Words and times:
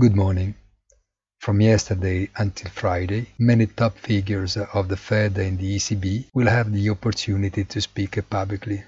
Good 0.00 0.14
morning. 0.14 0.54
From 1.40 1.60
yesterday 1.60 2.30
until 2.36 2.70
Friday, 2.70 3.30
many 3.36 3.66
top 3.66 3.98
figures 3.98 4.56
of 4.56 4.86
the 4.86 4.96
Fed 4.96 5.36
and 5.38 5.58
the 5.58 5.74
ECB 5.74 6.26
will 6.32 6.46
have 6.46 6.72
the 6.72 6.88
opportunity 6.90 7.64
to 7.64 7.80
speak 7.80 8.16
publicly. 8.30 8.84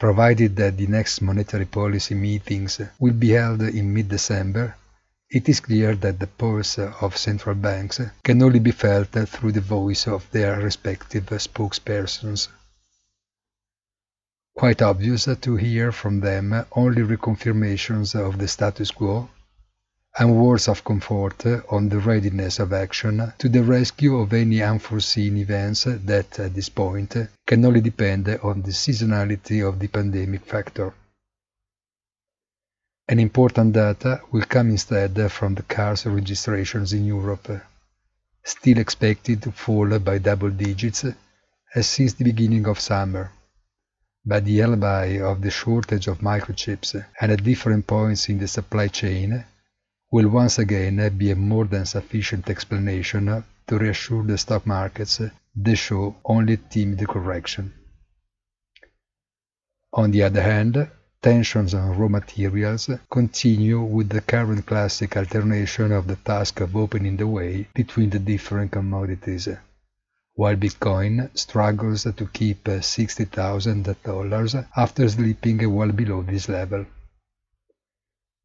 Provided 0.00 0.56
that 0.56 0.78
the 0.78 0.86
next 0.86 1.20
monetary 1.20 1.66
policy 1.66 2.14
meetings 2.14 2.80
will 2.98 3.12
be 3.12 3.32
held 3.32 3.60
in 3.60 3.92
mid-December, 3.92 4.74
it 5.28 5.50
is 5.50 5.60
clear 5.60 5.94
that 5.96 6.18
the 6.18 6.28
pulse 6.28 6.78
of 6.78 7.18
central 7.18 7.54
banks 7.54 8.00
can 8.22 8.42
only 8.42 8.60
be 8.60 8.72
felt 8.72 9.10
through 9.28 9.52
the 9.52 9.60
voice 9.60 10.06
of 10.06 10.26
their 10.30 10.60
respective 10.60 11.26
spokespersons. 11.26 12.48
Quite 14.56 14.80
obvious 14.80 15.28
to 15.42 15.56
hear 15.56 15.92
from 15.92 16.20
them 16.20 16.64
only 16.72 17.02
reconfirmations 17.02 18.18
of 18.18 18.38
the 18.38 18.48
status 18.48 18.90
quo 18.90 19.28
and 20.16 20.36
words 20.36 20.68
of 20.68 20.84
comfort 20.84 21.44
on 21.70 21.88
the 21.88 21.98
readiness 21.98 22.60
of 22.60 22.72
action 22.72 23.32
to 23.36 23.48
the 23.48 23.62
rescue 23.62 24.16
of 24.16 24.32
any 24.32 24.62
unforeseen 24.62 25.36
events 25.36 25.84
that, 25.84 26.38
at 26.38 26.54
this 26.54 26.68
point, 26.68 27.16
can 27.46 27.64
only 27.64 27.80
depend 27.80 28.28
on 28.42 28.62
the 28.62 28.70
seasonality 28.70 29.66
of 29.66 29.78
the 29.78 29.88
pandemic 29.88 30.44
factor. 30.46 30.94
An 33.08 33.18
important 33.18 33.72
data 33.72 34.22
will 34.30 34.44
come 34.44 34.70
instead 34.70 35.30
from 35.30 35.56
the 35.56 35.62
cars 35.62 36.06
registrations 36.06 36.92
in 36.92 37.04
Europe, 37.04 37.50
still 38.44 38.78
expected 38.78 39.42
to 39.42 39.52
fall 39.52 39.98
by 39.98 40.18
double 40.18 40.50
digits 40.50 41.04
as 41.74 41.86
since 41.88 42.12
the 42.14 42.24
beginning 42.24 42.66
of 42.66 42.78
summer. 42.78 43.32
But 44.24 44.44
the 44.44 44.62
alibi 44.62 45.18
of 45.20 45.42
the 45.42 45.50
shortage 45.50 46.06
of 46.06 46.20
microchips 46.20 46.94
and 47.20 47.32
at 47.32 47.42
different 47.42 47.86
points 47.86 48.28
in 48.28 48.38
the 48.38 48.48
supply 48.48 48.88
chain 48.88 49.44
will 50.10 50.28
once 50.28 50.58
again 50.58 51.16
be 51.16 51.30
a 51.30 51.36
more 51.36 51.64
than 51.64 51.86
sufficient 51.86 52.48
explanation 52.48 53.44
to 53.66 53.78
reassure 53.78 54.24
the 54.24 54.38
stock 54.38 54.66
markets 54.66 55.20
they 55.56 55.74
show 55.74 56.16
only 56.24 56.56
timid 56.56 57.06
correction. 57.08 57.72
On 59.92 60.10
the 60.10 60.24
other 60.24 60.42
hand, 60.42 60.88
tensions 61.22 61.72
on 61.72 61.96
raw 61.96 62.08
materials 62.08 62.90
continue 63.10 63.80
with 63.80 64.08
the 64.08 64.20
current 64.20 64.66
classic 64.66 65.16
alternation 65.16 65.92
of 65.92 66.06
the 66.06 66.16
task 66.16 66.60
of 66.60 66.76
opening 66.76 67.16
the 67.16 67.26
way 67.26 67.68
between 67.74 68.10
the 68.10 68.18
different 68.18 68.72
commodities, 68.72 69.48
while 70.34 70.56
Bitcoin 70.56 71.30
struggles 71.38 72.02
to 72.02 72.26
keep 72.26 72.64
$60,000 72.64 74.66
after 74.76 75.08
slipping 75.08 75.72
well 75.72 75.92
below 75.92 76.22
this 76.22 76.48
level. 76.48 76.84